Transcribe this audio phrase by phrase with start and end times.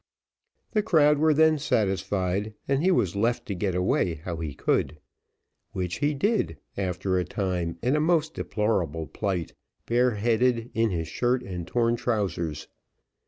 [0.71, 4.97] The crowd were then satisfied, and he was left to get away how he could,
[5.73, 9.53] which he did, after a time, in a most deplorable plight,
[9.85, 12.67] bare headed, in his shirt and torn trousers.